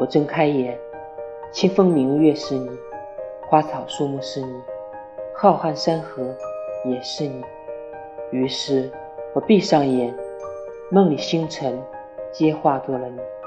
[0.00, 0.78] 我睁开眼
[1.52, 2.70] 清风明月是你
[3.46, 4.62] 花草树木是你
[5.34, 6.34] 浩瀚山河
[6.86, 7.44] 也是你。
[8.30, 8.90] 于是
[9.34, 10.14] 我闭上眼
[10.90, 11.78] 梦里星辰
[12.32, 13.39] 皆化作了你。